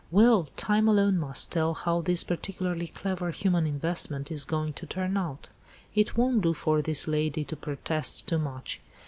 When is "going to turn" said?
4.45-5.15